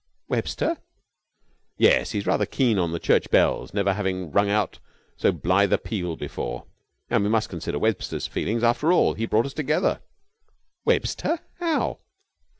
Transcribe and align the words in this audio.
"Webster?" 0.27 0.77
"Yes, 1.77 2.09
he's 2.09 2.25
rather 2.25 2.47
keen 2.47 2.79
on 2.79 2.91
the 2.91 2.97
church 2.97 3.29
bells 3.29 3.71
never 3.71 3.93
having 3.93 4.31
rung 4.31 4.49
out 4.49 4.79
so 5.15 5.31
blithe 5.31 5.71
a 5.71 5.77
peal 5.77 6.15
before. 6.15 6.65
And 7.11 7.23
we 7.23 7.29
must 7.29 7.49
consider 7.49 7.77
Webster's 7.77 8.25
feelings. 8.25 8.63
After 8.63 8.91
all, 8.91 9.13
he 9.13 9.27
brought 9.27 9.45
us 9.45 9.53
together." 9.53 10.01
"Webster? 10.85 11.41
How?" 11.59 11.99